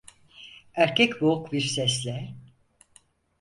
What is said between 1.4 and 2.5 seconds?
bir sesle: